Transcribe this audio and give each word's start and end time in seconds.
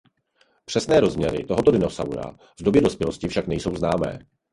Přesné 0.65 0.99
rozměry 0.99 1.43
tohoto 1.43 1.71
dinosaura 1.71 2.31
v 2.59 2.63
době 2.63 2.81
dospělosti 2.81 3.27
však 3.27 3.47
nejsou 3.47 3.75
známé. 3.75 4.19